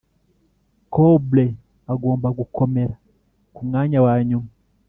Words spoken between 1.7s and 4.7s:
agomba gukomera kumwanya wanyuma.